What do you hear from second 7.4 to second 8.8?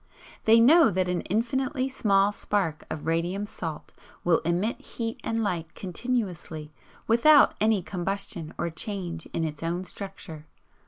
any combustion or